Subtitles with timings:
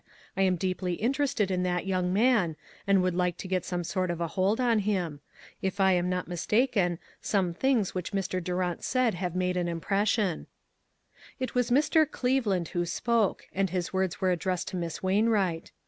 [0.35, 2.55] I am deeply interested in that young man,
[2.87, 5.19] and would like to get some sort of a hold on him.
[5.61, 8.43] If I am not mistaken, some things which Mr.
[8.43, 10.47] Durant said have made an impression."
[11.39, 12.09] It was Mr.
[12.09, 15.71] Cleveland who spoke, and his words were addressed to Miss Wain wright.